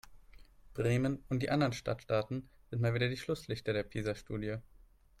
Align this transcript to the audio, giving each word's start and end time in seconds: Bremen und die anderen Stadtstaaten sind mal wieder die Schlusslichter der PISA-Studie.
Bremen 0.73 1.23
und 1.29 1.43
die 1.43 1.51
anderen 1.51 1.73
Stadtstaaten 1.73 2.49
sind 2.71 2.81
mal 2.81 2.95
wieder 2.95 3.07
die 3.07 3.17
Schlusslichter 3.17 3.71
der 3.71 3.83
PISA-Studie. 3.83 4.55